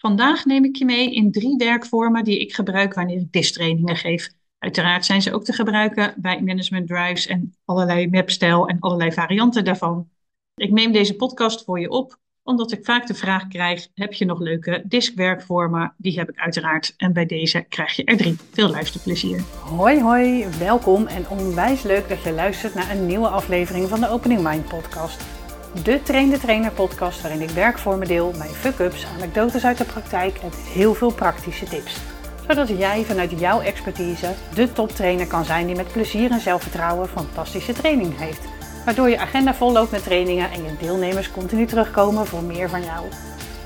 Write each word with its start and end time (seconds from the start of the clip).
Vandaag 0.00 0.44
neem 0.44 0.64
ik 0.64 0.76
je 0.76 0.84
mee 0.84 1.14
in 1.14 1.32
drie 1.32 1.56
werkvormen 1.56 2.24
die 2.24 2.40
ik 2.40 2.54
gebruik 2.54 2.94
wanneer 2.94 3.20
ik 3.20 3.32
DIS-trainingen 3.32 3.96
geef. 3.96 4.30
Uiteraard 4.58 5.04
zijn 5.04 5.22
ze 5.22 5.32
ook 5.32 5.44
te 5.44 5.52
gebruiken 5.52 6.14
bij 6.16 6.42
management 6.42 6.88
drives 6.88 7.26
en 7.26 7.54
allerlei 7.64 8.08
mapstijl 8.08 8.68
en 8.68 8.76
allerlei 8.80 9.12
varianten 9.12 9.64
daarvan. 9.64 10.08
Ik 10.54 10.70
neem 10.70 10.92
deze 10.92 11.16
podcast 11.16 11.64
voor 11.64 11.80
je 11.80 11.90
op 11.90 12.18
omdat 12.42 12.72
ik 12.72 12.84
vaak 12.84 13.06
de 13.06 13.14
vraag 13.14 13.48
krijg: 13.48 13.88
heb 13.94 14.12
je 14.12 14.24
nog 14.24 14.38
leuke 14.38 14.82
diskwerkvormen? 14.86 15.94
Die 15.96 16.18
heb 16.18 16.28
ik 16.28 16.38
uiteraard. 16.38 16.94
En 16.96 17.12
bij 17.12 17.26
deze 17.26 17.64
krijg 17.68 17.96
je 17.96 18.04
er 18.04 18.16
drie. 18.16 18.36
Veel 18.50 18.68
luisterplezier. 18.68 19.40
Hoi, 19.64 20.00
hoi, 20.00 20.46
welkom 20.58 21.06
en 21.06 21.28
onwijs 21.28 21.82
leuk 21.82 22.08
dat 22.08 22.22
je 22.22 22.32
luistert 22.32 22.74
naar 22.74 22.90
een 22.90 23.06
nieuwe 23.06 23.28
aflevering 23.28 23.88
van 23.88 24.00
de 24.00 24.08
Opening 24.08 24.42
Mind 24.42 24.68
Podcast. 24.68 25.39
De 25.72 26.02
Train 26.02 26.30
de 26.30 26.38
Trainer 26.38 26.70
podcast 26.70 27.22
waarin 27.22 27.40
ik 27.40 27.50
werkvormen 27.50 28.06
deel, 28.06 28.32
mijn 28.38 28.50
fuck-ups, 28.50 29.06
anekdotes 29.16 29.64
uit 29.64 29.78
de 29.78 29.84
praktijk 29.84 30.38
en 30.38 30.50
heel 30.72 30.94
veel 30.94 31.12
praktische 31.12 31.64
tips. 31.64 31.96
Zodat 32.48 32.68
jij 32.68 33.04
vanuit 33.04 33.40
jouw 33.40 33.60
expertise 33.60 34.34
de 34.54 34.72
toptrainer 34.72 35.26
kan 35.26 35.44
zijn 35.44 35.66
die 35.66 35.76
met 35.76 35.92
plezier 35.92 36.30
en 36.30 36.40
zelfvertrouwen 36.40 37.08
fantastische 37.08 37.72
training 37.72 38.18
heeft. 38.18 38.40
Waardoor 38.84 39.08
je 39.08 39.18
agenda 39.18 39.54
vol 39.54 39.72
loopt 39.72 39.90
met 39.90 40.02
trainingen 40.02 40.50
en 40.50 40.62
je 40.62 40.76
deelnemers 40.80 41.30
continu 41.30 41.66
terugkomen 41.66 42.26
voor 42.26 42.42
meer 42.42 42.68
van 42.68 42.82
jou. 42.82 43.06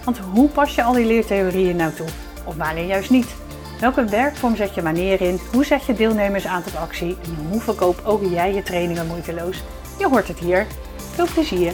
Want 0.04 0.18
hoe 0.18 0.48
pas 0.48 0.74
je 0.74 0.82
al 0.82 0.92
die 0.92 1.06
leertheorieën 1.06 1.76
nou 1.76 1.92
toe? 1.92 2.08
Of 2.44 2.56
wanneer 2.56 2.86
juist 2.86 3.10
niet? 3.10 3.34
Welke 3.80 4.04
werkvorm 4.04 4.56
zet 4.56 4.74
je 4.74 4.82
wanneer 4.82 5.20
in? 5.20 5.40
Hoe 5.52 5.64
zet 5.64 5.84
je 5.84 5.94
deelnemers 5.94 6.46
aan 6.46 6.62
tot 6.62 6.76
actie? 6.76 7.16
En 7.24 7.46
hoe 7.50 7.60
verkoop 7.60 8.00
ook 8.04 8.22
jij 8.30 8.54
je 8.54 8.62
trainingen 8.62 9.06
moeiteloos? 9.06 9.62
Je 9.98 10.08
hoort 10.08 10.28
het 10.28 10.38
hier. 10.38 10.66
Veel 11.14 11.32
plezier! 11.34 11.72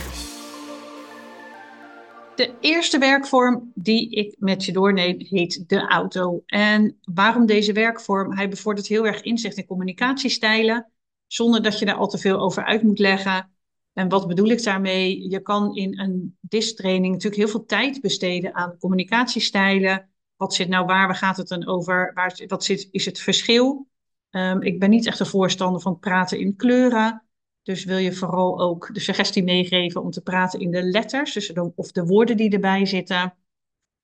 De 2.36 2.54
eerste 2.60 2.98
werkvorm 2.98 3.72
die 3.74 4.10
ik 4.10 4.34
met 4.38 4.64
je 4.64 4.72
doorneem 4.72 5.16
heet 5.18 5.68
de 5.68 5.88
auto. 5.88 6.42
En 6.46 6.98
waarom 7.02 7.46
deze 7.46 7.72
werkvorm? 7.72 8.36
Hij 8.36 8.48
bevordert 8.48 8.86
heel 8.86 9.06
erg 9.06 9.22
inzicht 9.22 9.56
in 9.56 9.66
communicatiestijlen, 9.66 10.90
zonder 11.26 11.62
dat 11.62 11.78
je 11.78 11.84
daar 11.84 11.94
al 11.94 12.08
te 12.08 12.18
veel 12.18 12.38
over 12.38 12.64
uit 12.64 12.82
moet 12.82 12.98
leggen. 12.98 13.50
En 13.92 14.08
wat 14.08 14.28
bedoel 14.28 14.48
ik 14.48 14.62
daarmee? 14.62 15.30
Je 15.30 15.40
kan 15.40 15.76
in 15.76 15.98
een 15.98 16.38
DIS-training 16.40 17.12
natuurlijk 17.12 17.42
heel 17.42 17.50
veel 17.50 17.64
tijd 17.64 18.00
besteden 18.00 18.54
aan 18.54 18.76
communicatiestijlen. 18.78 20.08
Wat 20.36 20.54
zit 20.54 20.68
nou 20.68 20.86
waar? 20.86 21.06
Waar 21.06 21.16
gaat 21.16 21.36
het 21.36 21.48
dan 21.48 21.66
over? 21.66 22.10
Waar, 22.14 22.40
wat 22.46 22.64
zit, 22.64 22.88
is 22.90 23.04
het 23.04 23.20
verschil? 23.20 23.88
Um, 24.30 24.62
ik 24.62 24.78
ben 24.78 24.90
niet 24.90 25.06
echt 25.06 25.20
een 25.20 25.26
voorstander 25.26 25.80
van 25.80 25.98
praten 25.98 26.38
in 26.38 26.56
kleuren. 26.56 27.29
Dus 27.62 27.84
wil 27.84 27.96
je 27.96 28.12
vooral 28.12 28.60
ook 28.60 28.94
de 28.94 29.00
suggestie 29.00 29.42
meegeven 29.44 30.02
om 30.02 30.10
te 30.10 30.22
praten 30.22 30.60
in 30.60 30.70
de 30.70 30.82
letters, 30.82 31.32
dus 31.32 31.48
de, 31.48 31.72
of 31.74 31.92
de 31.92 32.04
woorden 32.04 32.36
die 32.36 32.50
erbij 32.50 32.86
zitten. 32.86 33.34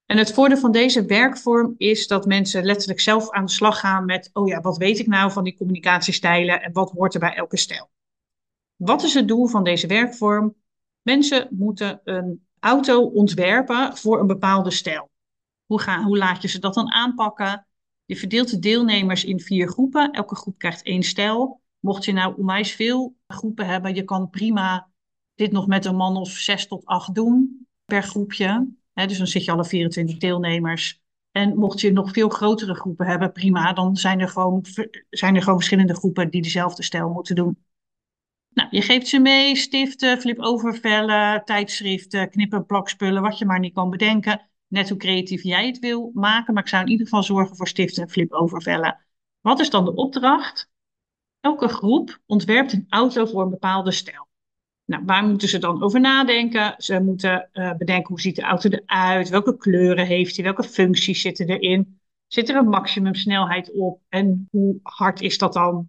En 0.06 0.18
het 0.18 0.32
voordeel 0.32 0.58
van 0.58 0.72
deze 0.72 1.04
werkvorm 1.04 1.74
is 1.76 2.06
dat 2.06 2.26
mensen 2.26 2.64
letterlijk 2.64 3.00
zelf 3.00 3.30
aan 3.30 3.44
de 3.44 3.52
slag 3.52 3.80
gaan 3.80 4.04
met, 4.04 4.30
oh 4.32 4.48
ja, 4.48 4.60
wat 4.60 4.76
weet 4.76 4.98
ik 4.98 5.06
nou 5.06 5.32
van 5.32 5.44
die 5.44 5.56
communicatiestijlen 5.56 6.62
en 6.62 6.72
wat 6.72 6.90
hoort 6.90 7.14
er 7.14 7.20
bij 7.20 7.34
elke 7.34 7.56
stijl? 7.56 7.90
Wat 8.76 9.02
is 9.02 9.14
het 9.14 9.28
doel 9.28 9.46
van 9.46 9.64
deze 9.64 9.86
werkvorm? 9.86 10.54
Mensen 11.02 11.48
moeten 11.50 12.00
een 12.04 12.46
auto 12.58 13.02
ontwerpen 13.02 13.96
voor 13.96 14.20
een 14.20 14.26
bepaalde 14.26 14.70
stijl. 14.70 15.10
Hoe, 15.66 15.80
ga, 15.80 16.02
hoe 16.02 16.18
laat 16.18 16.42
je 16.42 16.48
ze 16.48 16.58
dat 16.58 16.74
dan 16.74 16.92
aanpakken? 16.92 17.66
Je 18.04 18.16
verdeelt 18.16 18.50
de 18.50 18.58
deelnemers 18.58 19.24
in 19.24 19.41
vier 19.41 19.68
groepen. 19.68 20.12
Elke 20.12 20.36
groep 20.36 20.58
krijgt 20.58 20.82
één 20.82 21.02
stijl. 21.02 21.60
Mocht 21.86 22.04
je 22.04 22.12
nou 22.12 22.34
onwijs 22.36 22.72
veel 22.72 23.16
groepen 23.26 23.66
hebben, 23.66 23.94
je 23.94 24.04
kan 24.04 24.30
prima 24.30 24.90
dit 25.34 25.52
nog 25.52 25.66
met 25.66 25.84
een 25.84 25.96
man 25.96 26.16
of 26.16 26.30
zes 26.30 26.66
tot 26.66 26.84
acht 26.84 27.14
doen 27.14 27.66
per 27.84 28.02
groepje. 28.02 28.68
dus 28.92 29.18
dan 29.18 29.26
zit 29.26 29.44
je 29.44 29.50
alle 29.50 29.64
24 29.64 30.18
deelnemers. 30.18 31.02
En 31.30 31.58
mocht 31.58 31.80
je 31.80 31.92
nog 31.92 32.10
veel 32.12 32.28
grotere 32.28 32.74
groepen 32.74 33.06
hebben, 33.06 33.32
prima, 33.32 33.72
dan 33.72 33.96
zijn 33.96 34.20
er 34.20 34.28
gewoon, 34.28 34.64
zijn 35.10 35.34
er 35.34 35.42
gewoon 35.42 35.58
verschillende 35.58 35.94
groepen 35.94 36.30
die 36.30 36.42
dezelfde 36.42 36.82
stijl 36.82 37.08
moeten 37.08 37.34
doen. 37.34 37.64
Nou, 38.48 38.69
je 38.70 38.82
geeft 38.82 39.08
ze 39.08 39.19
mee, 39.19 39.56
stiften, 39.56 40.20
flip-overvellen, 40.20 41.44
tijdschriften, 41.44 42.30
knippen, 42.30 42.66
plakspullen, 42.66 43.22
wat 43.22 43.38
je 43.38 43.44
maar 43.44 43.60
niet 43.60 43.75
kan 43.75 43.91
bedenken. 43.91 44.50
Net 44.66 44.88
hoe 44.88 44.98
creatief 44.98 45.42
jij 45.42 45.66
het 45.66 45.78
wil 45.78 46.10
maken, 46.14 46.54
maar 46.54 46.62
ik 46.62 46.69
zou 46.69 46.82
in 46.82 46.91
ieder 46.91 47.06
geval 47.06 47.22
zorgen 47.22 47.56
voor 47.56 47.69
stiften 47.69 48.02
en 48.02 48.10
flip-overvellen. 48.10 49.06
Wat 49.41 49.60
is 49.60 49.70
dan 49.70 49.84
de 49.84 49.94
opdracht? 49.94 50.75
Elke 51.46 51.68
groep 51.68 52.18
ontwerpt 52.26 52.72
een 52.72 52.86
auto 52.88 53.26
voor 53.26 53.42
een 53.42 53.50
bepaalde 53.50 53.92
stijl. 53.92 54.28
Nou, 54.84 55.02
waar 55.04 55.24
moeten 55.24 55.48
ze 55.48 55.58
dan 55.58 55.82
over 55.82 56.00
nadenken? 56.00 56.74
Ze 56.78 57.00
moeten 57.00 57.48
uh, 57.52 57.74
bedenken 57.74 58.08
hoe 58.08 58.20
ziet 58.20 58.36
de 58.36 58.42
auto 58.42 58.68
eruit, 58.68 59.28
welke 59.28 59.56
kleuren 59.56 60.06
heeft 60.06 60.36
hij, 60.36 60.44
welke 60.44 60.62
functies 60.62 61.20
zitten 61.20 61.48
erin. 61.48 62.00
Zit 62.26 62.48
er 62.48 62.56
een 62.56 62.68
maximumsnelheid 62.68 63.72
op 63.72 64.00
en 64.08 64.48
hoe 64.50 64.80
hard 64.82 65.20
is 65.20 65.38
dat 65.38 65.52
dan? 65.52 65.88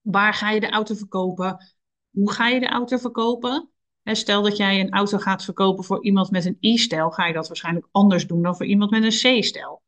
Waar 0.00 0.34
ga 0.34 0.50
je 0.50 0.60
de 0.60 0.70
auto 0.70 0.94
verkopen? 0.94 1.74
Hoe 2.10 2.32
ga 2.32 2.48
je 2.48 2.60
de 2.60 2.68
auto 2.68 2.96
verkopen? 2.96 3.70
stel 4.04 4.42
dat 4.42 4.56
jij 4.56 4.80
een 4.80 4.92
auto 4.92 5.18
gaat 5.18 5.44
verkopen 5.44 5.84
voor 5.84 6.04
iemand 6.04 6.30
met 6.30 6.44
een 6.44 6.58
i-stijl, 6.60 7.10
ga 7.10 7.26
je 7.26 7.32
dat 7.32 7.46
waarschijnlijk 7.48 7.88
anders 7.90 8.26
doen 8.26 8.42
dan 8.42 8.56
voor 8.56 8.66
iemand 8.66 8.90
met 8.90 9.02
een 9.02 9.40
c-stijl. 9.40 9.82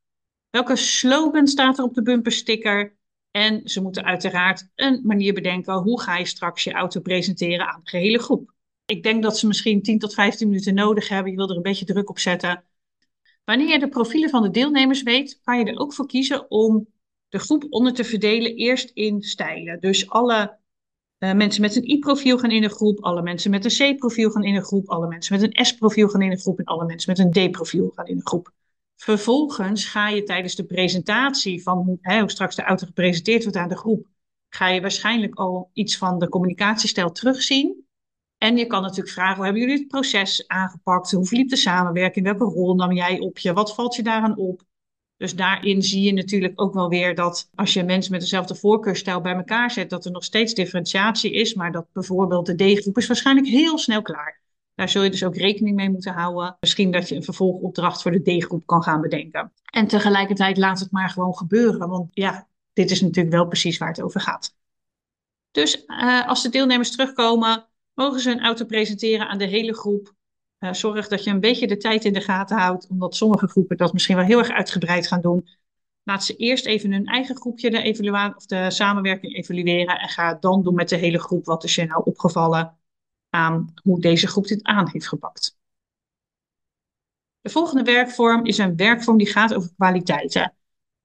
Welke 0.50 0.76
slogan 0.76 1.46
staat 1.46 1.78
er 1.78 1.84
op 1.84 1.94
de 1.94 2.02
bumpersticker? 2.02 2.98
En 3.30 3.68
ze 3.68 3.82
moeten 3.82 4.04
uiteraard 4.04 4.68
een 4.74 5.00
manier 5.04 5.34
bedenken 5.34 5.74
hoe 5.74 6.00
ga 6.00 6.16
je 6.16 6.26
straks 6.26 6.64
je 6.64 6.72
auto 6.72 7.00
presenteren 7.00 7.68
aan 7.68 7.80
de 7.84 7.90
gehele 7.90 8.18
groep. 8.18 8.54
Ik 8.84 9.02
denk 9.02 9.22
dat 9.22 9.38
ze 9.38 9.46
misschien 9.46 9.82
10 9.82 9.98
tot 9.98 10.14
15 10.14 10.48
minuten 10.48 10.74
nodig 10.74 11.08
hebben. 11.08 11.30
Je 11.30 11.36
wil 11.36 11.50
er 11.50 11.56
een 11.56 11.62
beetje 11.62 11.84
druk 11.84 12.10
op 12.10 12.18
zetten. 12.18 12.64
Wanneer 13.44 13.68
je 13.68 13.78
de 13.78 13.88
profielen 13.88 14.30
van 14.30 14.42
de 14.42 14.50
deelnemers 14.50 15.02
weet, 15.02 15.40
kan 15.42 15.58
je 15.58 15.64
er 15.64 15.78
ook 15.78 15.94
voor 15.94 16.06
kiezen 16.06 16.50
om 16.50 16.88
de 17.28 17.38
groep 17.38 17.66
onder 17.70 17.92
te 17.92 18.04
verdelen 18.04 18.54
eerst 18.54 18.90
in 18.94 19.22
stijlen. 19.22 19.80
Dus 19.80 20.08
alle 20.08 20.58
uh, 21.18 21.32
mensen 21.32 21.60
met 21.60 21.76
een 21.76 21.90
I-profiel 21.90 22.38
gaan 22.38 22.50
in 22.50 22.64
een 22.64 22.70
groep, 22.70 23.00
alle 23.00 23.22
mensen 23.22 23.50
met 23.50 23.64
een 23.64 23.94
C-profiel 23.94 24.30
gaan 24.30 24.44
in 24.44 24.54
een 24.54 24.64
groep, 24.64 24.88
alle 24.88 25.08
mensen 25.08 25.40
met 25.40 25.42
een 25.42 25.64
S-profiel 25.64 26.08
gaan 26.08 26.22
in 26.22 26.30
een 26.30 26.38
groep 26.38 26.58
en 26.58 26.64
alle 26.64 26.84
mensen 26.84 27.14
met 27.16 27.18
een 27.18 27.50
D-profiel 27.50 27.90
gaan 27.94 28.06
in 28.06 28.16
een 28.16 28.26
groep. 28.26 28.52
Vervolgens 29.02 29.84
ga 29.84 30.08
je 30.08 30.22
tijdens 30.22 30.54
de 30.54 30.64
presentatie 30.64 31.62
van 31.62 31.98
hè, 32.00 32.20
hoe 32.20 32.30
straks 32.30 32.56
de 32.56 32.62
auto 32.62 32.86
gepresenteerd 32.86 33.42
wordt 33.42 33.58
aan 33.58 33.68
de 33.68 33.76
groep, 33.76 34.06
ga 34.48 34.68
je 34.68 34.80
waarschijnlijk 34.80 35.34
al 35.34 35.70
iets 35.72 35.96
van 35.96 36.18
de 36.18 36.28
communicatiestijl 36.28 37.12
terugzien. 37.12 37.86
En 38.38 38.56
je 38.56 38.66
kan 38.66 38.82
natuurlijk 38.82 39.14
vragen, 39.14 39.34
hoe 39.34 39.44
hebben 39.44 39.62
jullie 39.62 39.78
het 39.78 39.88
proces 39.88 40.48
aangepakt? 40.48 41.10
Hoe 41.10 41.26
verliep 41.26 41.48
de 41.48 41.56
samenwerking? 41.56 42.24
Welke 42.24 42.44
rol 42.44 42.74
nam 42.74 42.92
jij 42.92 43.18
op 43.18 43.38
je? 43.38 43.52
Wat 43.52 43.74
valt 43.74 43.94
je 43.94 44.02
daaraan 44.02 44.36
op? 44.36 44.62
Dus 45.16 45.34
daarin 45.34 45.82
zie 45.82 46.02
je 46.02 46.12
natuurlijk 46.12 46.60
ook 46.60 46.74
wel 46.74 46.88
weer 46.88 47.14
dat 47.14 47.50
als 47.54 47.72
je 47.72 47.84
mensen 47.84 48.12
met 48.12 48.20
dezelfde 48.20 48.54
voorkeurstijl 48.54 49.20
bij 49.20 49.34
elkaar 49.34 49.70
zet, 49.70 49.90
dat 49.90 50.04
er 50.04 50.10
nog 50.10 50.24
steeds 50.24 50.54
differentiatie 50.54 51.32
is, 51.32 51.54
maar 51.54 51.72
dat 51.72 51.86
bijvoorbeeld 51.92 52.46
de 52.46 52.74
D-groep 52.74 52.98
is 52.98 53.06
waarschijnlijk 53.06 53.46
heel 53.46 53.78
snel 53.78 54.02
klaar. 54.02 54.40
Daar 54.74 54.88
zul 54.88 55.02
je 55.02 55.10
dus 55.10 55.24
ook 55.24 55.36
rekening 55.36 55.76
mee 55.76 55.90
moeten 55.90 56.12
houden. 56.12 56.56
Misschien 56.60 56.90
dat 56.90 57.08
je 57.08 57.14
een 57.14 57.24
vervolgopdracht 57.24 58.02
voor 58.02 58.10
de 58.10 58.38
D-groep 58.38 58.66
kan 58.66 58.82
gaan 58.82 59.00
bedenken. 59.00 59.52
En 59.64 59.86
tegelijkertijd 59.86 60.56
laat 60.56 60.80
het 60.80 60.90
maar 60.90 61.10
gewoon 61.10 61.36
gebeuren. 61.36 61.88
Want 61.88 62.08
ja, 62.12 62.48
dit 62.72 62.90
is 62.90 63.00
natuurlijk 63.00 63.34
wel 63.34 63.46
precies 63.46 63.78
waar 63.78 63.88
het 63.88 64.02
over 64.02 64.20
gaat. 64.20 64.54
Dus 65.50 65.84
uh, 65.86 66.28
als 66.28 66.42
de 66.42 66.48
deelnemers 66.48 66.90
terugkomen, 66.90 67.66
mogen 67.94 68.20
ze 68.20 68.30
een 68.30 68.42
auto 68.42 68.64
presenteren 68.64 69.28
aan 69.28 69.38
de 69.38 69.46
hele 69.46 69.74
groep. 69.74 70.14
Uh, 70.58 70.72
zorg 70.72 71.08
dat 71.08 71.24
je 71.24 71.30
een 71.30 71.40
beetje 71.40 71.66
de 71.66 71.76
tijd 71.76 72.04
in 72.04 72.12
de 72.12 72.20
gaten 72.20 72.58
houdt, 72.58 72.86
omdat 72.88 73.16
sommige 73.16 73.48
groepen 73.48 73.76
dat 73.76 73.92
misschien 73.92 74.16
wel 74.16 74.24
heel 74.24 74.38
erg 74.38 74.50
uitgebreid 74.50 75.06
gaan 75.06 75.20
doen. 75.20 75.48
Laat 76.02 76.24
ze 76.24 76.36
eerst 76.36 76.66
even 76.66 76.92
hun 76.92 77.06
eigen 77.06 77.36
groepje 77.36 77.70
de, 77.70 78.32
of 78.36 78.46
de 78.46 78.70
samenwerking 78.70 79.34
evalueren 79.34 79.98
en 79.98 80.08
ga 80.08 80.34
dan 80.34 80.62
doen 80.62 80.74
met 80.74 80.88
de 80.88 80.96
hele 80.96 81.18
groep 81.18 81.44
wat 81.44 81.64
is 81.64 81.74
je 81.74 81.84
nou 81.84 82.02
opgevallen 82.04 82.78
aan 83.30 83.74
hoe 83.82 84.00
deze 84.00 84.26
groep 84.26 84.46
dit 84.46 84.62
aan 84.62 84.88
heeft 84.88 85.08
gepakt. 85.08 85.58
De 87.40 87.50
volgende 87.50 87.82
werkvorm 87.82 88.46
is 88.46 88.58
een 88.58 88.76
werkvorm 88.76 89.18
die 89.18 89.26
gaat 89.26 89.54
over 89.54 89.70
kwaliteiten. 89.76 90.54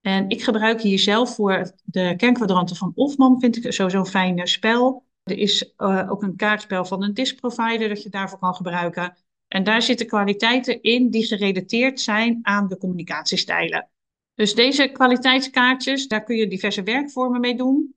En 0.02 0.30
ik 0.30 0.44
gebruik 0.44 0.82
hier 0.82 1.00
zelf 1.00 1.36
voor 1.36 1.72
de 1.84 2.14
kernkwadranten 2.18 2.76
van 2.76 2.92
Hofman, 2.96 3.40
vind 3.40 3.66
ik 3.66 3.74
sowieso 3.74 4.00
een 4.00 4.06
fijn 4.06 4.48
spel. 4.48 5.06
Er 5.24 5.38
is 5.38 5.74
uh, 5.78 6.12
ook 6.12 6.24
een 6.24 6.36
kaartspel 6.36 6.86
van 6.86 7.04
een 7.04 7.14
disk 7.14 7.40
provider 7.40 7.90
dat 7.90 8.04
je 8.04 8.10
daarvoor 8.10 8.40
kan 8.40 8.56
gebruiken. 8.56 9.18
En 9.48 9.64
daar 9.64 9.82
zitten 9.82 10.08
kwaliteiten 10.08 10.82
in 10.82 11.10
die 11.10 11.26
gerelateerd 11.26 12.02
zijn 12.02 12.40
aan 12.42 12.68
de 12.68 12.78
communicatiestijlen. 12.78 13.90
Dus 14.34 14.56
deze 14.56 14.88
kwaliteitskaartjes, 14.88 16.08
daar 16.08 16.24
kun 16.24 16.36
je 16.36 16.48
diverse 16.48 16.84
werkvormen 16.84 17.40
mee 17.40 17.56
doen. 17.56 17.96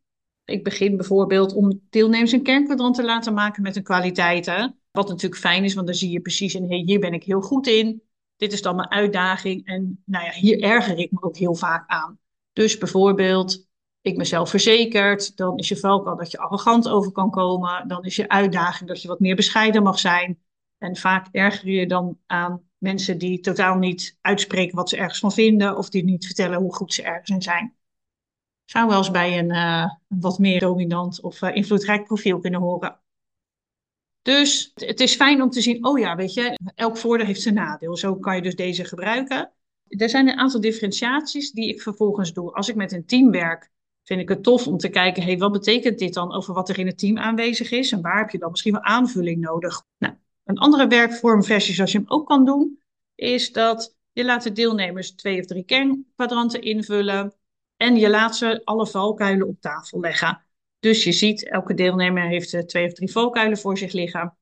Ik 0.49 0.65
begin 0.65 0.97
bijvoorbeeld 0.97 1.55
om 1.55 1.81
deelnemers 1.91 2.33
een 2.33 2.43
kernkwadrant 2.43 2.95
te 2.95 3.05
laten 3.05 3.35
maken 3.35 3.63
met 3.63 3.75
hun 3.75 3.83
kwaliteiten. 3.83 4.79
Wat 4.91 5.09
natuurlijk 5.09 5.41
fijn 5.41 5.65
is, 5.65 5.75
want 5.75 5.87
dan 5.87 5.97
zie 5.97 6.11
je 6.11 6.21
precies 6.21 6.55
in, 6.55 6.69
hey, 6.69 6.83
hier 6.87 7.01
ben 7.01 7.13
ik 7.13 7.25
heel 7.25 7.41
goed 7.41 7.67
in. 7.67 8.03
Dit 8.37 8.53
is 8.53 8.63
dan 8.63 8.77
mijn 8.77 8.91
uitdaging. 8.91 9.67
En 9.67 10.03
nou 10.05 10.25
ja, 10.25 10.31
hier 10.31 10.63
erger 10.63 10.99
ik 10.99 11.11
me 11.11 11.23
ook 11.23 11.37
heel 11.37 11.55
vaak 11.55 11.89
aan. 11.91 12.19
Dus 12.53 12.79
bijvoorbeeld, 12.79 13.67
ik 14.01 14.17
mezelf 14.17 14.51
verzekerd. 14.51 15.37
Dan 15.37 15.57
is 15.57 15.69
je 15.69 15.77
valkuil 15.77 16.17
dat 16.17 16.31
je 16.31 16.39
arrogant 16.39 16.89
over 16.89 17.13
kan 17.13 17.31
komen. 17.31 17.89
Dan 17.89 18.05
is 18.05 18.17
je 18.17 18.29
uitdaging 18.29 18.89
dat 18.89 19.03
je 19.03 19.09
wat 19.09 19.21
meer 19.21 19.37
bescheiden 19.37 19.83
mag 19.83 19.99
zijn. 19.99 20.43
En 20.79 20.97
vaak 20.97 21.29
erger 21.33 21.71
je 21.71 21.87
dan 21.87 22.19
aan 22.27 22.63
mensen 22.79 23.19
die 23.19 23.41
totaal 23.41 23.79
niet 23.79 24.19
uitspreken 24.21 24.77
wat 24.77 24.89
ze 24.89 24.97
ergens 24.97 25.19
van 25.19 25.33
vinden 25.33 25.77
of 25.77 25.89
die 25.89 26.05
niet 26.05 26.27
vertellen 26.27 26.59
hoe 26.59 26.75
goed 26.75 26.95
ze 26.95 27.03
ergens 27.03 27.31
in 27.31 27.43
zijn. 27.43 27.78
Zou 28.71 28.89
wel 28.89 28.99
eens 28.99 29.11
bij 29.11 29.39
een, 29.39 29.51
uh, 29.51 29.91
wat 30.07 30.39
meer 30.39 30.61
dominant 30.61 31.21
of 31.21 31.43
uh, 31.43 31.57
invloedrijk 31.57 32.05
profiel 32.05 32.39
kunnen 32.39 32.61
horen. 32.61 33.01
Dus 34.23 34.73
het 34.75 35.01
is 35.01 35.15
fijn 35.15 35.43
om 35.43 35.51
te 35.51 35.61
zien, 35.61 35.87
oh 35.87 35.99
ja, 35.99 36.17
weet 36.17 36.35
je, 36.35 36.59
elk 36.75 36.97
voordeel 36.97 37.27
heeft 37.27 37.43
zijn 37.43 37.55
nadeel. 37.55 37.97
Zo 37.97 38.17
kan 38.17 38.37
je 38.37 38.43
dus 38.43 38.55
deze 38.55 38.85
gebruiken. 38.85 39.53
Er 39.89 40.09
zijn 40.09 40.29
een 40.29 40.39
aantal 40.39 40.61
differentiaties 40.61 41.51
die 41.51 41.69
ik 41.69 41.83
vervolgens 41.83 42.33
doe. 42.33 42.53
Als 42.53 42.69
ik 42.69 42.75
met 42.75 42.93
een 42.93 43.07
team 43.07 43.31
werk, 43.31 43.71
vind 44.03 44.21
ik 44.21 44.29
het 44.29 44.43
tof 44.43 44.67
om 44.67 44.79
te 44.79 44.89
kijken, 44.89 45.23
hey, 45.23 45.39
wat 45.39 45.53
betekent 45.53 45.99
dit 45.99 46.15
dan 46.15 46.33
over 46.33 46.55
wat 46.55 46.69
er 46.69 46.79
in 46.79 46.87
het 46.87 46.99
team 46.99 47.19
aanwezig 47.19 47.71
is 47.71 47.93
en 47.93 48.03
waar 48.03 48.19
heb 48.19 48.31
je 48.31 48.39
dan 48.39 48.51
misschien 48.51 48.73
wel 48.73 48.83
aanvulling 48.83 49.41
nodig? 49.41 49.85
Nou, 49.99 50.15
een 50.45 50.59
andere 50.59 50.87
werkvormversie, 50.87 51.75
zoals 51.75 51.93
je 51.93 51.99
hem 51.99 52.11
ook 52.11 52.27
kan 52.27 52.45
doen, 52.45 52.81
is 53.15 53.53
dat 53.53 53.97
je 54.13 54.25
laat 54.25 54.43
de 54.43 54.53
deelnemers 54.53 55.11
twee 55.11 55.41
of 55.41 55.47
drie 55.47 55.65
kernkwadranten 55.65 56.63
invullen 56.63 57.33
en 57.79 57.97
je 57.97 58.11
laat 58.11 58.37
ze 58.37 58.61
alle 58.65 58.87
valkuilen 58.87 59.47
op 59.47 59.61
tafel 59.61 60.01
leggen. 60.01 60.45
Dus 60.79 61.05
je 61.05 61.13
ziet, 61.13 61.49
elke 61.49 61.75
deelnemer 61.75 62.29
heeft 62.29 62.55
eh, 62.55 62.63
twee 62.63 62.87
of 62.87 62.93
drie 62.93 63.13
valkuilen 63.13 63.59
voor 63.59 63.79
zich 63.79 63.93
liggen. 63.93 64.37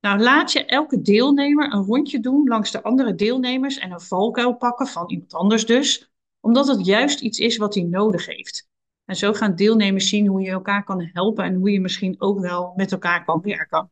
Nou, 0.00 0.20
laat 0.20 0.52
je 0.52 0.64
elke 0.64 1.00
deelnemer 1.00 1.72
een 1.72 1.84
rondje 1.84 2.20
doen 2.20 2.48
langs 2.48 2.70
de 2.70 2.82
andere 2.82 3.14
deelnemers 3.14 3.78
en 3.78 3.90
een 3.90 4.00
valkuil 4.00 4.54
pakken 4.54 4.86
van 4.86 5.10
iemand 5.10 5.34
anders 5.34 5.66
dus, 5.66 6.12
omdat 6.40 6.66
het 6.68 6.86
juist 6.86 7.20
iets 7.20 7.38
is 7.38 7.56
wat 7.56 7.74
hij 7.74 7.82
nodig 7.82 8.26
heeft. 8.26 8.68
En 9.04 9.16
zo 9.16 9.32
gaan 9.32 9.56
deelnemers 9.56 10.08
zien 10.08 10.26
hoe 10.26 10.40
je 10.40 10.50
elkaar 10.50 10.84
kan 10.84 11.10
helpen 11.12 11.44
en 11.44 11.54
hoe 11.54 11.70
je 11.70 11.80
misschien 11.80 12.20
ook 12.20 12.40
wel 12.40 12.72
met 12.76 12.92
elkaar 12.92 13.24
kan 13.24 13.40
werken. 13.40 13.90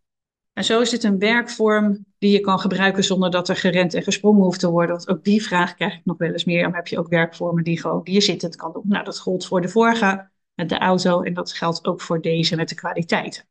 En 0.61 0.67
zo 0.67 0.81
is 0.81 0.91
dit 0.91 1.05
een 1.05 1.19
werkvorm 1.19 2.05
die 2.19 2.33
je 2.33 2.41
kan 2.41 2.59
gebruiken 2.59 3.05
zonder 3.05 3.31
dat 3.31 3.49
er 3.49 3.57
gerend 3.57 3.95
en 3.95 4.03
gesprongen 4.03 4.43
hoeft 4.43 4.61
te 4.61 4.71
worden. 4.71 4.91
Want 4.91 5.09
ook 5.09 5.25
die 5.25 5.43
vraag 5.43 5.75
krijg 5.75 5.95
ik 5.95 6.05
nog 6.05 6.19
wel 6.19 6.33
eens 6.33 6.45
meer. 6.45 6.63
Dan 6.63 6.75
heb 6.75 6.87
je 6.87 6.99
ook 6.99 7.09
werkvormen 7.09 7.65
die, 7.65 7.81
gewoon, 7.81 8.05
die 8.05 8.15
je 8.15 8.21
zittend 8.21 8.57
kan 8.57 8.73
doen. 8.73 8.83
Nou, 8.87 9.05
dat 9.05 9.19
gold 9.19 9.47
voor 9.47 9.61
de 9.61 9.69
vorige 9.69 10.31
met 10.55 10.69
de 10.69 10.79
auto 10.79 11.23
en 11.23 11.35
dat 11.35 11.53
geldt 11.53 11.87
ook 11.87 12.01
voor 12.01 12.21
deze 12.21 12.57
met 12.57 12.69
de 12.69 12.75
kwaliteiten. 12.75 13.45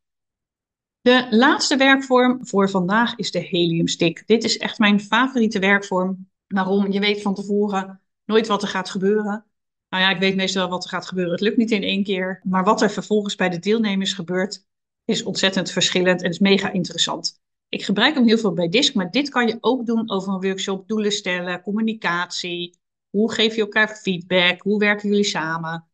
De 1.01 1.27
laatste 1.29 1.77
werkvorm 1.77 2.45
voor 2.45 2.69
vandaag 2.69 3.15
is 3.15 3.31
de 3.31 3.39
heliumstick. 3.39 4.23
Dit 4.27 4.43
is 4.43 4.57
echt 4.57 4.79
mijn 4.79 4.99
favoriete 4.99 5.59
werkvorm. 5.59 6.29
Waarom? 6.47 6.91
Je 6.91 6.99
weet 6.99 7.21
van 7.21 7.33
tevoren 7.33 8.01
nooit 8.25 8.47
wat 8.47 8.61
er 8.61 8.67
gaat 8.67 8.89
gebeuren. 8.89 9.45
Nou 9.89 10.03
ja, 10.03 10.09
ik 10.09 10.19
weet 10.19 10.35
meestal 10.35 10.61
wel 10.61 10.71
wat 10.71 10.83
er 10.83 10.89
gaat 10.89 11.07
gebeuren. 11.07 11.33
Het 11.33 11.41
lukt 11.41 11.57
niet 11.57 11.71
in 11.71 11.83
één 11.83 12.03
keer. 12.03 12.41
Maar 12.43 12.63
wat 12.63 12.81
er 12.81 12.91
vervolgens 12.91 13.35
bij 13.35 13.49
de 13.49 13.59
deelnemers 13.59 14.13
gebeurt, 14.13 14.67
is 15.09 15.23
ontzettend 15.23 15.71
verschillend 15.71 16.21
en 16.21 16.29
is 16.29 16.39
mega 16.39 16.71
interessant. 16.71 17.41
Ik 17.69 17.83
gebruik 17.83 18.15
hem 18.15 18.27
heel 18.27 18.37
veel 18.37 18.53
bij 18.53 18.69
DISC, 18.69 18.93
maar 18.93 19.11
dit 19.11 19.29
kan 19.29 19.47
je 19.47 19.57
ook 19.59 19.85
doen 19.85 20.09
over 20.09 20.33
een 20.33 20.41
workshop. 20.41 20.87
Doelen 20.87 21.11
stellen, 21.11 21.61
communicatie. 21.61 22.77
Hoe 23.09 23.33
geef 23.33 23.55
je 23.55 23.61
elkaar 23.61 23.87
feedback? 23.87 24.61
Hoe 24.61 24.79
werken 24.79 25.09
jullie 25.09 25.23
samen? 25.23 25.87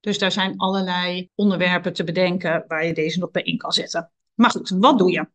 Dus 0.00 0.18
daar 0.18 0.32
zijn 0.32 0.56
allerlei 0.56 1.28
onderwerpen 1.34 1.92
te 1.92 2.04
bedenken 2.04 2.64
waar 2.68 2.86
je 2.86 2.94
deze 2.94 3.18
nog 3.18 3.30
bij 3.30 3.42
in 3.42 3.58
kan 3.58 3.72
zetten. 3.72 4.10
Maar 4.34 4.50
goed, 4.50 4.68
wat 4.68 4.98
doe 4.98 5.10
je? 5.10 5.28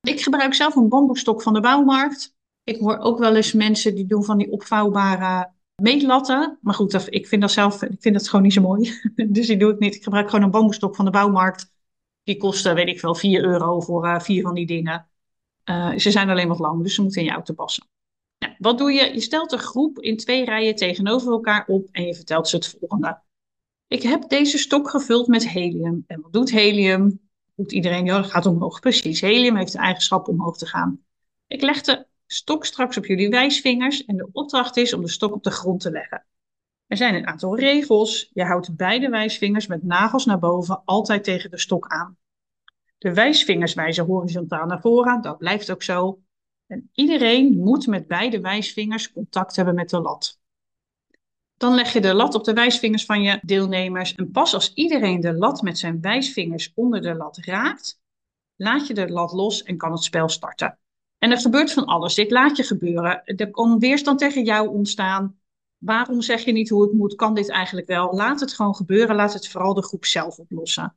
Ik 0.00 0.22
gebruik 0.22 0.54
zelf 0.54 0.76
een 0.76 0.88
bamboestok 0.88 1.42
van 1.42 1.52
de 1.52 1.60
bouwmarkt. 1.60 2.34
Ik 2.64 2.78
hoor 2.78 2.98
ook 2.98 3.18
wel 3.18 3.36
eens 3.36 3.52
mensen 3.52 3.94
die 3.94 4.06
doen 4.06 4.24
van 4.24 4.38
die 4.38 4.50
opvouwbare 4.50 5.52
meetlatten. 5.82 6.58
Maar 6.60 6.74
goed, 6.74 7.06
ik 7.08 7.28
vind 7.28 7.40
dat 7.40 7.50
zelf 7.50 7.82
ik 7.82 8.02
vind 8.02 8.14
dat 8.14 8.28
gewoon 8.28 8.44
niet 8.44 8.52
zo 8.52 8.60
mooi. 8.60 8.92
dus 9.28 9.46
die 9.46 9.56
doe 9.56 9.72
ik 9.72 9.78
niet. 9.78 9.94
Ik 9.94 10.02
gebruik 10.02 10.30
gewoon 10.30 10.44
een 10.44 10.50
bamboestok 10.50 10.96
van 10.96 11.04
de 11.04 11.10
bouwmarkt. 11.10 11.72
Die 12.24 12.36
kosten, 12.36 12.74
weet 12.74 12.88
ik 12.88 13.00
wel, 13.00 13.14
4 13.14 13.44
euro 13.44 13.80
voor 13.80 14.06
uh, 14.06 14.20
vier 14.20 14.42
van 14.42 14.54
die 14.54 14.66
dingen. 14.66 15.08
Uh, 15.64 15.96
ze 15.96 16.10
zijn 16.10 16.30
alleen 16.30 16.48
wat 16.48 16.58
lang, 16.58 16.82
dus 16.82 16.94
ze 16.94 17.02
moeten 17.02 17.20
in 17.20 17.26
je 17.26 17.32
auto 17.32 17.54
passen. 17.54 17.88
Nou, 18.38 18.54
wat 18.58 18.78
doe 18.78 18.92
je? 18.92 19.14
Je 19.14 19.20
stelt 19.20 19.52
een 19.52 19.58
groep 19.58 19.98
in 19.98 20.16
twee 20.16 20.44
rijen 20.44 20.74
tegenover 20.74 21.32
elkaar 21.32 21.66
op 21.66 21.88
en 21.92 22.06
je 22.06 22.14
vertelt 22.14 22.48
ze 22.48 22.56
het 22.56 22.76
volgende. 22.78 23.22
Ik 23.86 24.02
heb 24.02 24.28
deze 24.28 24.58
stok 24.58 24.90
gevuld 24.90 25.26
met 25.26 25.48
helium. 25.48 26.04
En 26.06 26.20
wat 26.20 26.32
doet 26.32 26.50
helium? 26.50 27.20
Doet 27.54 27.72
iedereen, 27.72 28.04
ja, 28.04 28.20
dat 28.20 28.30
gaat 28.30 28.46
omhoog. 28.46 28.80
Precies, 28.80 29.20
helium 29.20 29.56
heeft 29.56 29.72
de 29.72 29.78
eigenschap 29.78 30.28
omhoog 30.28 30.56
te 30.56 30.66
gaan. 30.66 31.04
Ik 31.46 31.62
leg 31.62 31.80
de 31.80 32.06
stok 32.26 32.64
straks 32.64 32.96
op 32.96 33.06
jullie 33.06 33.28
wijsvingers 33.28 34.04
en 34.04 34.16
de 34.16 34.28
opdracht 34.32 34.76
is 34.76 34.92
om 34.92 35.00
de 35.00 35.08
stok 35.08 35.34
op 35.34 35.42
de 35.42 35.50
grond 35.50 35.80
te 35.80 35.90
leggen. 35.90 36.24
Er 36.86 36.96
zijn 36.96 37.14
een 37.14 37.26
aantal 37.26 37.58
regels. 37.58 38.30
Je 38.32 38.44
houdt 38.44 38.76
beide 38.76 39.08
wijsvingers 39.08 39.66
met 39.66 39.82
nagels 39.82 40.24
naar 40.24 40.38
boven 40.38 40.82
altijd 40.84 41.24
tegen 41.24 41.50
de 41.50 41.58
stok 41.58 41.86
aan. 41.88 42.16
De 42.98 43.14
wijsvingers 43.14 43.74
wijzen 43.74 44.04
horizontaal 44.04 44.66
naar 44.66 44.80
voren, 44.80 45.22
dat 45.22 45.38
blijft 45.38 45.70
ook 45.70 45.82
zo. 45.82 46.22
En 46.66 46.90
iedereen 46.92 47.58
moet 47.58 47.86
met 47.86 48.06
beide 48.06 48.40
wijsvingers 48.40 49.12
contact 49.12 49.56
hebben 49.56 49.74
met 49.74 49.90
de 49.90 50.00
lat. 50.00 50.38
Dan 51.56 51.74
leg 51.74 51.92
je 51.92 52.00
de 52.00 52.14
lat 52.14 52.34
op 52.34 52.44
de 52.44 52.52
wijsvingers 52.52 53.04
van 53.04 53.22
je 53.22 53.40
deelnemers. 53.42 54.14
En 54.14 54.30
pas 54.30 54.54
als 54.54 54.72
iedereen 54.74 55.20
de 55.20 55.34
lat 55.34 55.62
met 55.62 55.78
zijn 55.78 56.00
wijsvingers 56.00 56.72
onder 56.74 57.02
de 57.02 57.14
lat 57.14 57.36
raakt, 57.36 58.00
laat 58.56 58.86
je 58.86 58.94
de 58.94 59.08
lat 59.08 59.32
los 59.32 59.62
en 59.62 59.76
kan 59.76 59.92
het 59.92 60.02
spel 60.02 60.28
starten. 60.28 60.78
En 61.18 61.30
er 61.30 61.38
gebeurt 61.38 61.72
van 61.72 61.84
alles. 61.84 62.14
Dit 62.14 62.30
laat 62.30 62.56
je 62.56 62.62
gebeuren. 62.62 63.24
Er 63.24 63.50
kan 63.50 63.78
weerstand 63.78 64.18
tegen 64.18 64.44
jou 64.44 64.68
ontstaan. 64.68 65.38
Waarom 65.84 66.22
zeg 66.22 66.44
je 66.44 66.52
niet 66.52 66.68
hoe 66.68 66.82
het 66.82 66.92
moet? 66.92 67.14
Kan 67.14 67.34
dit 67.34 67.50
eigenlijk 67.50 67.86
wel? 67.86 68.14
Laat 68.14 68.40
het 68.40 68.52
gewoon 68.52 68.74
gebeuren. 68.74 69.16
Laat 69.16 69.32
het 69.32 69.48
vooral 69.48 69.74
de 69.74 69.82
groep 69.82 70.04
zelf 70.04 70.38
oplossen. 70.38 70.96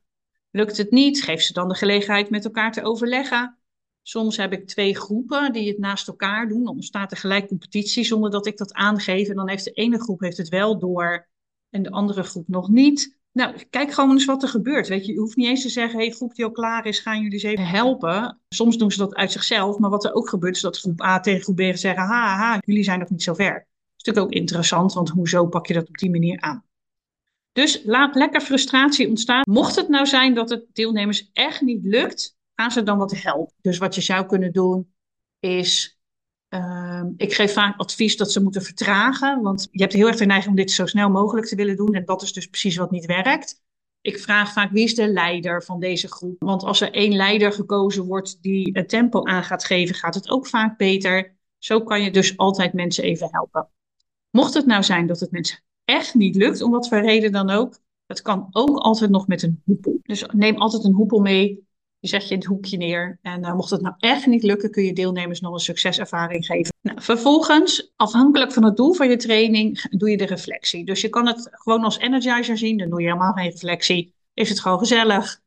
Lukt 0.50 0.76
het 0.76 0.90
niet? 0.90 1.22
Geef 1.22 1.40
ze 1.40 1.52
dan 1.52 1.68
de 1.68 1.74
gelegenheid 1.74 2.30
met 2.30 2.44
elkaar 2.44 2.72
te 2.72 2.82
overleggen. 2.82 3.58
Soms 4.02 4.36
heb 4.36 4.52
ik 4.52 4.66
twee 4.66 4.96
groepen 4.96 5.52
die 5.52 5.68
het 5.68 5.78
naast 5.78 6.08
elkaar 6.08 6.48
doen. 6.48 6.64
Dan 6.64 6.74
ontstaat 6.74 7.10
er 7.10 7.16
gelijk 7.16 7.48
competitie 7.48 8.04
zonder 8.04 8.30
dat 8.30 8.46
ik 8.46 8.56
dat 8.56 8.72
aangeef. 8.72 9.28
En 9.28 9.36
dan 9.36 9.48
heeft 9.48 9.64
de 9.64 9.70
ene 9.70 10.00
groep 10.00 10.20
heeft 10.20 10.36
het 10.36 10.48
wel 10.48 10.78
door 10.78 11.28
en 11.70 11.82
de 11.82 11.90
andere 11.90 12.22
groep 12.22 12.48
nog 12.48 12.68
niet. 12.68 13.16
Nou, 13.32 13.64
kijk 13.70 13.92
gewoon 13.92 14.10
eens 14.10 14.24
wat 14.24 14.42
er 14.42 14.48
gebeurt. 14.48 14.88
Weet 14.88 15.06
je, 15.06 15.12
je 15.12 15.18
hoeft 15.18 15.36
niet 15.36 15.46
eens 15.46 15.62
te 15.62 15.68
zeggen, 15.68 15.98
hey, 15.98 16.10
groep 16.10 16.34
die 16.34 16.44
al 16.44 16.50
klaar 16.50 16.86
is, 16.86 16.98
gaan 16.98 17.16
jullie 17.16 17.32
eens 17.32 17.42
even 17.42 17.66
helpen. 17.66 18.40
Soms 18.48 18.76
doen 18.76 18.90
ze 18.90 18.98
dat 18.98 19.14
uit 19.14 19.32
zichzelf, 19.32 19.78
maar 19.78 19.90
wat 19.90 20.04
er 20.04 20.14
ook 20.14 20.28
gebeurt 20.28 20.56
is 20.56 20.62
dat 20.62 20.78
groep 20.78 21.02
A 21.02 21.20
tegen 21.20 21.42
groep 21.42 21.56
B 21.56 21.76
zeggen, 21.76 22.02
ha, 22.02 22.36
ha, 22.36 22.58
jullie 22.64 22.84
zijn 22.84 22.98
nog 22.98 23.10
niet 23.10 23.22
zo 23.22 23.34
ver. 23.34 23.66
Natuurlijk 24.08 24.34
ook 24.34 24.42
interessant, 24.42 24.92
want 24.92 25.08
hoezo 25.08 25.46
pak 25.46 25.66
je 25.66 25.74
dat 25.74 25.88
op 25.88 25.98
die 25.98 26.10
manier 26.10 26.40
aan? 26.40 26.64
Dus 27.52 27.82
laat 27.84 28.14
lekker 28.14 28.40
frustratie 28.40 29.08
ontstaan. 29.08 29.42
Mocht 29.50 29.76
het 29.76 29.88
nou 29.88 30.06
zijn 30.06 30.34
dat 30.34 30.50
het 30.50 30.64
deelnemers 30.72 31.30
echt 31.32 31.60
niet 31.60 31.84
lukt, 31.84 32.36
gaan 32.54 32.70
ze 32.70 32.82
dan 32.82 32.98
wat 32.98 33.22
helpen. 33.22 33.54
Dus 33.60 33.78
wat 33.78 33.94
je 33.94 34.00
zou 34.00 34.26
kunnen 34.26 34.52
doen 34.52 34.92
is, 35.40 36.00
uh, 36.48 37.04
ik 37.16 37.32
geef 37.32 37.52
vaak 37.52 37.78
advies 37.78 38.16
dat 38.16 38.32
ze 38.32 38.42
moeten 38.42 38.62
vertragen, 38.62 39.42
want 39.42 39.68
je 39.70 39.80
hebt 39.80 39.92
heel 39.92 40.06
erg 40.06 40.16
de 40.16 40.26
neiging 40.26 40.50
om 40.50 40.56
dit 40.56 40.70
zo 40.70 40.86
snel 40.86 41.10
mogelijk 41.10 41.46
te 41.46 41.56
willen 41.56 41.76
doen 41.76 41.94
en 41.94 42.04
dat 42.04 42.22
is 42.22 42.32
dus 42.32 42.46
precies 42.46 42.76
wat 42.76 42.90
niet 42.90 43.06
werkt. 43.06 43.62
Ik 44.00 44.18
vraag 44.18 44.52
vaak 44.52 44.70
wie 44.70 44.84
is 44.84 44.94
de 44.94 45.08
leider 45.08 45.64
van 45.64 45.80
deze 45.80 46.08
groep, 46.08 46.36
want 46.38 46.62
als 46.62 46.80
er 46.80 46.92
één 46.92 47.16
leider 47.16 47.52
gekozen 47.52 48.04
wordt 48.04 48.42
die 48.42 48.70
het 48.72 48.88
tempo 48.88 49.24
aan 49.24 49.44
gaat 49.44 49.64
geven, 49.64 49.94
gaat 49.94 50.14
het 50.14 50.30
ook 50.30 50.46
vaak 50.46 50.76
beter. 50.78 51.36
Zo 51.58 51.82
kan 51.82 52.02
je 52.02 52.10
dus 52.10 52.36
altijd 52.36 52.72
mensen 52.72 53.04
even 53.04 53.28
helpen. 53.30 53.68
Mocht 54.38 54.54
het 54.54 54.66
nou 54.66 54.82
zijn 54.82 55.06
dat 55.06 55.20
het 55.20 55.30
mensen 55.30 55.58
echt 55.84 56.14
niet 56.14 56.36
lukt, 56.36 56.62
om 56.62 56.70
wat 56.70 56.88
voor 56.88 57.00
reden 57.00 57.32
dan 57.32 57.50
ook, 57.50 57.78
dat 58.06 58.22
kan 58.22 58.48
ook 58.50 58.76
altijd 58.76 59.10
nog 59.10 59.26
met 59.26 59.42
een 59.42 59.62
hoepel. 59.64 59.98
Dus 60.02 60.24
neem 60.32 60.56
altijd 60.56 60.84
een 60.84 60.92
hoepel 60.92 61.20
mee 61.20 61.68
je 62.00 62.08
zet 62.08 62.22
je 62.22 62.34
in 62.34 62.38
het 62.38 62.48
hoekje 62.48 62.76
neer. 62.76 63.18
En 63.22 63.40
uh, 63.40 63.54
mocht 63.54 63.70
het 63.70 63.80
nou 63.80 63.94
echt 63.98 64.26
niet 64.26 64.42
lukken, 64.42 64.70
kun 64.70 64.84
je 64.84 64.92
deelnemers 64.92 65.40
nog 65.40 65.52
een 65.52 65.58
succeservaring 65.58 66.46
geven. 66.46 66.74
Nou, 66.80 67.02
vervolgens, 67.02 67.92
afhankelijk 67.96 68.52
van 68.52 68.64
het 68.64 68.76
doel 68.76 68.92
van 68.92 69.08
je 69.08 69.16
training, 69.16 69.80
doe 69.90 70.10
je 70.10 70.16
de 70.16 70.26
reflectie. 70.26 70.84
Dus 70.84 71.00
je 71.00 71.08
kan 71.08 71.26
het 71.26 71.48
gewoon 71.50 71.84
als 71.84 71.98
energizer 71.98 72.58
zien. 72.58 72.78
Dan 72.78 72.88
doe 72.88 73.00
je 73.00 73.06
helemaal 73.06 73.32
geen 73.32 73.50
reflectie. 73.50 74.14
Is 74.34 74.48
het 74.48 74.60
gewoon 74.60 74.78
gezellig? 74.78 75.40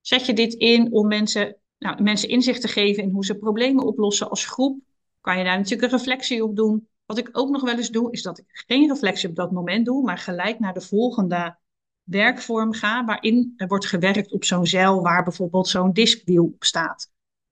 Zet 0.00 0.26
je 0.26 0.32
dit 0.32 0.54
in 0.54 0.92
om 0.92 1.08
mensen, 1.08 1.56
nou, 1.78 2.02
mensen 2.02 2.28
inzicht 2.28 2.60
te 2.60 2.68
geven 2.68 3.02
in 3.02 3.10
hoe 3.10 3.24
ze 3.24 3.34
problemen 3.34 3.84
oplossen 3.84 4.30
als 4.30 4.46
groep? 4.46 4.80
Kan 5.20 5.38
je 5.38 5.44
daar 5.44 5.56
natuurlijk 5.56 5.92
een 5.92 5.98
reflectie 5.98 6.44
op 6.44 6.56
doen. 6.56 6.88
Wat 7.12 7.26
ik 7.26 7.38
ook 7.38 7.50
nog 7.50 7.62
wel 7.62 7.76
eens 7.76 7.90
doe, 7.90 8.12
is 8.12 8.22
dat 8.22 8.38
ik 8.38 8.44
geen 8.48 8.88
reflectie 8.88 9.28
op 9.28 9.34
dat 9.34 9.52
moment 9.52 9.86
doe, 9.86 10.02
maar 10.02 10.18
gelijk 10.18 10.58
naar 10.58 10.72
de 10.72 10.80
volgende 10.80 11.56
werkvorm 12.02 12.72
ga, 12.72 13.04
waarin 13.04 13.52
er 13.56 13.66
wordt 13.66 13.86
gewerkt 13.86 14.32
op 14.32 14.44
zo'n 14.44 14.66
zeil 14.66 15.02
waar 15.02 15.22
bijvoorbeeld 15.22 15.68
zo'n 15.68 15.92
diskwiel 15.92 16.44
op 16.44 16.64
staat. 16.64 17.10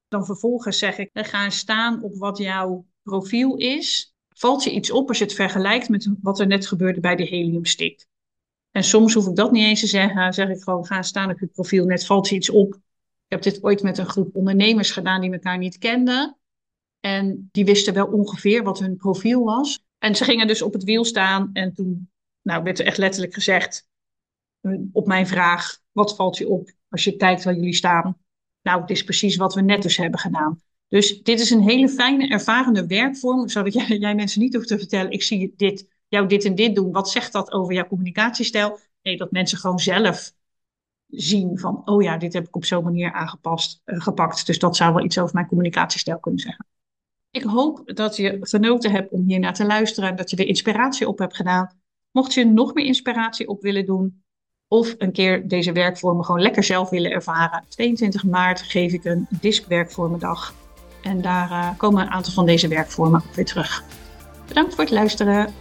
Dan 0.09 0.25
vervolgens 0.25 0.79
zeg 0.79 0.99
ik, 0.99 1.11
ga 1.12 1.50
staan 1.50 2.02
op 2.02 2.14
wat 2.14 2.38
jouw 2.38 2.87
profiel 3.02 3.57
is. 3.57 4.14
Valt 4.29 4.64
je 4.64 4.73
iets 4.73 4.90
op 4.90 5.09
als 5.09 5.19
je 5.19 5.25
het 5.25 5.35
vergelijkt 5.35 5.88
met 5.88 6.11
wat 6.23 6.40
er 6.40 6.47
net 6.47 6.67
gebeurde 6.67 7.00
bij 7.00 7.17
de 7.17 7.25
heliumstick? 7.25 8.07
En 8.71 8.85
soms 8.85 9.14
hoef 9.14 9.26
ik 9.26 9.37
dat 9.37 9.52
niet 9.52 9.64
eens 9.64 9.81
te 9.81 9.87
zeggen, 9.87 10.33
zeg 10.33 10.49
ik 10.49 10.62
gewoon, 10.62 10.87
ga 10.87 11.02
staan 11.02 11.31
op 11.31 11.40
je 11.40 11.47
profiel, 11.47 11.85
net 11.85 12.07
valt 12.07 12.29
je 12.29 12.35
iets 12.35 12.50
op. 12.50 12.75
Ik 12.75 12.81
heb 13.29 13.43
dit 13.43 13.62
ooit 13.62 13.83
met 13.83 13.99
een 13.99 14.09
groep 14.09 14.37
ondernemers 14.37 14.90
gedaan 14.90 15.21
die 15.21 15.33
elkaar 15.33 15.59
niet 15.59 15.79
kenden. 15.79 16.39
En 17.00 17.49
die 17.52 17.64
wisten 17.64 17.95
wel 17.95 18.07
ongeveer 18.07 18.62
wat 18.62 18.78
hun 18.78 18.97
profiel 18.97 19.45
was. 19.45 19.85
En 19.99 20.14
ze 20.16 20.25
gingen 20.25 20.47
dus 20.47 20.62
op 20.62 20.73
het 20.73 20.85
wiel 20.85 21.04
staan 21.04 21.50
en 21.52 21.75
toen 21.75 22.11
nou, 22.42 22.62
werd 22.62 22.78
er 22.78 22.87
echt 22.87 22.99
letterlijk 22.99 23.35
gezegd, 23.35 23.88
op 24.92 25.07
mijn 25.07 25.26
vraag, 25.26 25.78
wat 25.92 26.16
valt 26.16 26.37
je 26.37 26.49
op 26.49 26.71
als 26.88 27.04
je 27.04 27.16
kijkt 27.16 27.45
waar 27.45 27.54
jullie 27.54 27.75
staan? 27.75 28.16
Nou, 28.62 28.80
het 28.80 28.90
is 28.90 29.04
precies 29.04 29.37
wat 29.37 29.54
we 29.54 29.61
net 29.61 29.83
dus 29.83 29.97
hebben 29.97 30.21
gedaan. 30.21 30.61
Dus 30.88 31.23
dit 31.23 31.40
is 31.40 31.50
een 31.50 31.62
hele 31.62 31.88
fijne, 31.88 32.28
ervarende 32.28 32.87
werkvorm, 32.87 33.49
zodat 33.49 33.73
jij, 33.87 33.87
jij 33.87 34.14
mensen 34.14 34.40
niet 34.40 34.54
hoeft 34.54 34.69
te 34.69 34.78
vertellen, 34.78 35.11
ik 35.11 35.23
zie 35.23 35.54
dit, 35.57 35.88
jou 36.09 36.26
dit 36.26 36.45
en 36.45 36.54
dit 36.54 36.75
doen. 36.75 36.92
Wat 36.92 37.11
zegt 37.11 37.33
dat 37.33 37.52
over 37.52 37.75
jouw 37.75 37.87
communicatiestijl? 37.87 38.78
Nee, 39.02 39.16
dat 39.16 39.30
mensen 39.30 39.59
gewoon 39.59 39.78
zelf 39.78 40.33
zien 41.07 41.59
van, 41.59 41.83
oh 41.85 42.02
ja, 42.02 42.16
dit 42.16 42.33
heb 42.33 42.47
ik 42.47 42.57
op 42.57 42.64
zo'n 42.64 42.85
manier 42.85 43.12
aangepast, 43.12 43.83
uh, 43.85 44.00
gepakt. 44.00 44.47
Dus 44.47 44.59
dat 44.59 44.76
zou 44.76 44.95
wel 44.95 45.04
iets 45.04 45.19
over 45.19 45.35
mijn 45.35 45.47
communicatiestijl 45.47 46.19
kunnen 46.19 46.40
zeggen. 46.40 46.66
Ik 47.30 47.42
hoop 47.42 47.82
dat 47.84 48.16
je 48.16 48.37
genoten 48.40 48.90
hebt 48.90 49.10
om 49.10 49.25
hier 49.26 49.38
naar 49.38 49.54
te 49.54 49.66
luisteren 49.66 50.10
en 50.10 50.16
dat 50.16 50.30
je 50.30 50.37
er 50.37 50.46
inspiratie 50.46 51.08
op 51.08 51.18
hebt 51.18 51.37
gedaan. 51.37 51.80
Mocht 52.10 52.34
je 52.34 52.44
nog 52.44 52.75
meer 52.75 52.84
inspiratie 52.84 53.49
op 53.49 53.62
willen 53.62 53.87
doen, 53.87 54.22
of 54.68 54.94
een 54.99 55.12
keer 55.12 55.49
deze 55.49 55.72
werkvormen 55.72 56.25
gewoon 56.25 56.40
lekker 56.40 56.64
zelf 56.64 56.90
willen 56.90 57.10
ervaren. 57.10 57.64
22 57.68 58.25
maart 58.25 58.62
geef 58.62 58.92
ik 58.92 59.04
een 59.04 59.26
diskwerkvormendag. 59.30 60.54
En 61.02 61.20
daar 61.22 61.50
uh, 61.50 61.78
komen 61.78 62.02
een 62.02 62.10
aantal 62.10 62.32
van 62.32 62.46
deze 62.46 62.68
werkvormen 62.68 63.22
ook 63.26 63.34
weer 63.34 63.44
terug. 63.44 63.84
Bedankt 64.49 64.75
voor 64.75 64.84
het 64.84 64.92
luisteren. 64.92 65.54